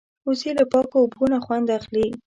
وزې 0.27 0.51
له 0.59 0.65
پاکو 0.71 0.95
اوبو 1.03 1.23
نه 1.33 1.39
خوند 1.45 1.67
اخلي 1.77 2.07